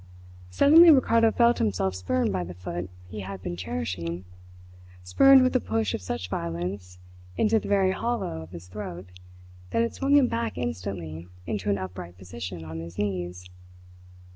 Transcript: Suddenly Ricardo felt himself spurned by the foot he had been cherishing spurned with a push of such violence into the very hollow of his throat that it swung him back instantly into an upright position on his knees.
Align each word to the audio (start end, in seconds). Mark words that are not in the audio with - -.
Suddenly 0.49 0.89
Ricardo 0.89 1.31
felt 1.31 1.59
himself 1.59 1.93
spurned 1.93 2.33
by 2.33 2.43
the 2.43 2.55
foot 2.55 2.89
he 3.07 3.19
had 3.19 3.43
been 3.43 3.55
cherishing 3.55 4.25
spurned 5.03 5.43
with 5.43 5.55
a 5.55 5.59
push 5.59 5.93
of 5.93 6.01
such 6.01 6.27
violence 6.27 6.97
into 7.37 7.59
the 7.59 7.67
very 7.67 7.91
hollow 7.91 8.41
of 8.41 8.49
his 8.49 8.67
throat 8.67 9.11
that 9.69 9.83
it 9.83 9.93
swung 9.93 10.17
him 10.17 10.27
back 10.27 10.57
instantly 10.57 11.27
into 11.45 11.69
an 11.69 11.77
upright 11.77 12.17
position 12.17 12.65
on 12.65 12.79
his 12.79 12.97
knees. 12.97 13.47